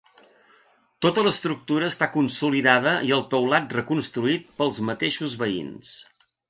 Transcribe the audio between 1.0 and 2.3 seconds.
Tota l'estructura està